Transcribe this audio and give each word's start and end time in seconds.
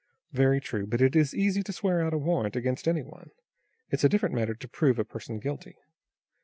"Very 0.31 0.59
true, 0.59 0.87
but 0.87 0.99
it 0.99 1.15
is 1.15 1.35
easy 1.35 1.61
to 1.61 1.71
swear 1.71 2.01
out 2.01 2.11
a 2.11 2.17
warrant 2.17 2.55
against 2.55 2.87
any 2.87 3.03
one. 3.03 3.29
It's 3.91 4.03
a 4.03 4.09
different 4.09 4.33
matter 4.33 4.55
to 4.55 4.67
prove 4.67 4.97
a 4.97 5.05
person 5.05 5.37
guilty." 5.37 5.77